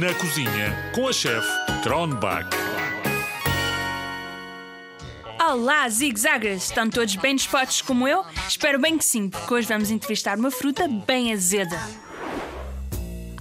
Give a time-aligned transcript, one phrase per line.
[0.00, 1.46] Na cozinha com a chefe
[1.82, 2.48] Tronbach.
[5.38, 6.64] Olá, zigzaggers!
[6.64, 8.24] Estão todos bem dispostos como eu?
[8.48, 11.78] Espero bem que sim, porque hoje vamos entrevistar uma fruta bem azeda.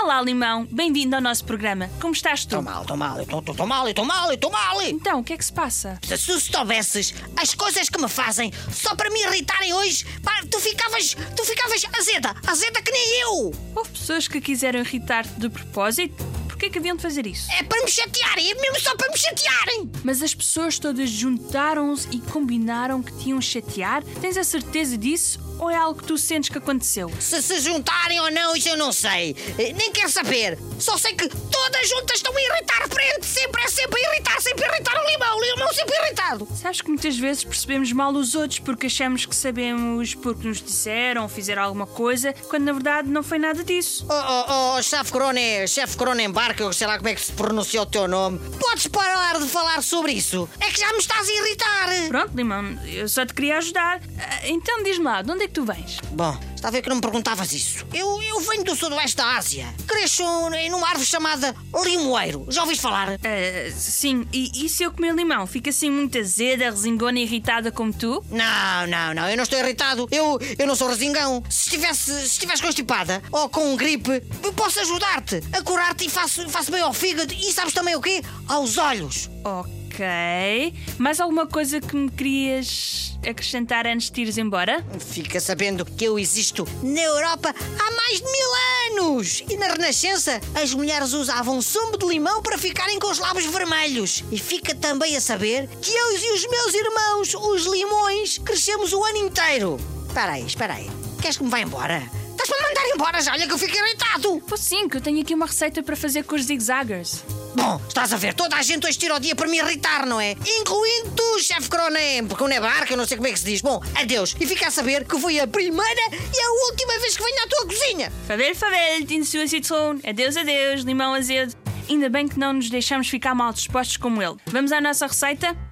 [0.00, 0.64] Olá, Limão!
[0.70, 1.90] Bem-vindo ao nosso programa.
[2.00, 2.56] Como estás tu?
[2.56, 4.82] Estou mal, estou mal, estou mal, estou mal, estou mal.
[4.82, 5.98] Então, o que é que se passa?
[6.02, 10.60] Se tu soubesses as coisas que me fazem só para me irritarem hoje, pá, tu
[10.60, 13.52] ficavas, tu ficavas azeda, azeda que nem eu.
[13.74, 16.37] Houve pessoas que quiseram irritar-te de propósito?
[16.58, 17.48] Porquê que haviam de fazer isso?
[17.52, 19.90] É para me chatearem, é mesmo só para me chatearem.
[20.04, 24.02] Mas as pessoas todas juntaram-se e combinaram que te iam chatear?
[24.20, 25.40] Tens a certeza disso?
[25.58, 27.10] Ou é algo que tu sentes que aconteceu?
[27.18, 29.34] Se se juntarem ou não, isso eu não sei.
[29.58, 30.56] Eh, Nem quero saber.
[30.78, 33.26] Só sei que todas juntas estão a irritar frente.
[33.26, 35.36] Sempre é sempre a irritar, sempre a irritar o limão.
[35.36, 36.48] O limão sempre irritado.
[36.54, 41.24] Sabes que muitas vezes percebemos mal os outros porque achamos que sabemos porque nos disseram
[41.24, 44.06] ou fizeram alguma coisa, quando na verdade não foi nada disso.
[44.08, 48.06] Oh, oh, oh, chefe Cronenbark, eu sei lá como é que se pronuncia o teu
[48.06, 48.38] nome.
[48.68, 50.46] Podes parar de falar sobre isso?
[50.60, 51.88] É que já me estás a irritar.
[52.08, 53.98] Pronto, Limão, eu só te queria ajudar.
[54.18, 55.98] Ah, Então diz-me lá, de onde é que tu vens?
[56.10, 57.86] Bom, está a ver que não me perguntavas isso.
[57.94, 59.72] Eu, eu venho do sudoeste da Ásia.
[59.86, 60.22] Cresço
[60.54, 62.46] em uma árvore chamada limoeiro.
[62.48, 63.12] Já ouviste falar?
[63.12, 65.46] Ah, sim, e, e se eu comer limão?
[65.46, 68.24] Fica assim muito azeda, resingona e irritada como tu?
[68.30, 70.08] Não, não, não, eu não estou irritado.
[70.10, 71.42] Eu, eu não sou resingão.
[71.48, 76.48] Se estivesse, se estivesse constipada ou com gripe, eu posso ajudar-te a curar-te e faço,
[76.48, 78.22] faço bem ao fígado e sabes também o quê?
[78.48, 79.30] Aos olhos.
[79.44, 80.74] Ok.
[80.98, 84.84] Mais alguma coisa que me querias acrescentar antes de ires embora?
[84.98, 89.44] Fica sabendo que eu existo na Europa há mais de mil anos!
[89.48, 94.24] E na Renascença, as mulheres usavam sumo de limão para ficarem com os lábios vermelhos.
[94.30, 99.04] E fica também a saber que eu e os meus irmãos, os limões, crescemos o
[99.04, 99.78] ano inteiro.
[100.06, 100.90] Espera aí, espera aí.
[101.20, 102.17] Queres que me vá embora?
[102.48, 103.32] Para me mandar embora já?
[103.32, 104.42] Olha que eu fico irritado!
[104.48, 107.22] Pois sim, que eu tenho aqui uma receita para fazer com os zigzaggers.
[107.54, 110.18] Bom, estás a ver, toda a gente hoje tira o dia para me irritar, não
[110.20, 110.32] é?
[110.32, 113.44] Incluindo tu, chefe Cronem, porque não é barca, eu não sei como é que se
[113.44, 113.60] diz.
[113.60, 114.34] Bom, adeus.
[114.40, 117.46] E fica a saber que foi a primeira e a última vez que venho à
[117.48, 118.12] tua cozinha.
[118.26, 119.98] Favel, favel, tin sua citron.
[120.06, 121.54] Adeus, adeus, limão azedo.
[121.88, 124.36] Ainda bem que não nos deixamos ficar mal dispostos como ele.
[124.46, 125.67] Vamos à nossa receita?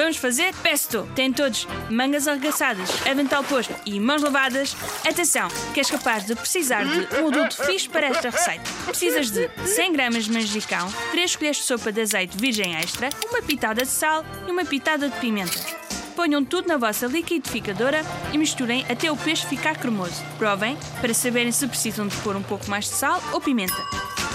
[0.00, 1.06] Vamos fazer pesto.
[1.14, 4.74] Tem todos mangas arregaçadas, avental posto e mãos lavadas.
[5.06, 8.64] Atenção, que és capaz de precisar de um adulto fixe para esta receita.
[8.86, 13.42] Precisas de 100 gramas de manjericão, 3 colheres de sopa de azeite virgem extra, uma
[13.42, 15.89] pitada de sal e uma pitada de pimenta.
[16.20, 20.22] Ponham tudo na vossa liquidificadora e misturem até o peixe ficar cremoso.
[20.36, 23.82] Provem para saberem se precisam de pôr um pouco mais de sal ou pimenta.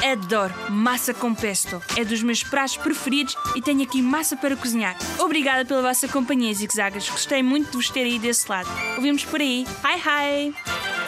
[0.03, 1.79] Adoro massa com pesto.
[1.95, 4.97] É dos meus pratos preferidos e tenho aqui massa para cozinhar.
[5.19, 7.07] Obrigada pela vossa companhia, zigzagas.
[7.07, 8.67] Gostei muito de vos ter aí desse lado.
[8.95, 9.63] Ouvimos por aí.
[9.83, 11.04] Hi, hi!